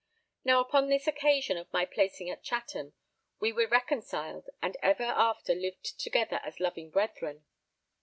Now 0.43 0.59
upon 0.61 0.89
this 0.89 1.05
occasion 1.05 1.57
of 1.57 1.71
my 1.71 1.85
placing 1.85 2.27
at 2.31 2.41
Chatham, 2.41 2.93
we 3.39 3.51
were 3.53 3.67
reconciled 3.67 4.49
and 4.59 4.75
ever 4.81 5.03
after 5.03 5.53
lived 5.53 5.99
together 5.99 6.39
as 6.43 6.59
loving 6.59 6.89
brethren. 6.89 7.45